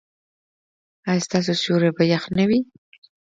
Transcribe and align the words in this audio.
ایا 1.09 1.23
ستاسو 1.25 1.53
سیوري 1.61 1.89
به 1.95 2.03
يخ 2.13 2.23
نه 2.37 2.43
وي؟ 2.49 2.59